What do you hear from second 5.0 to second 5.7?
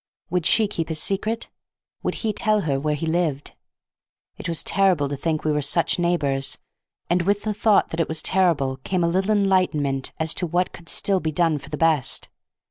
to think we were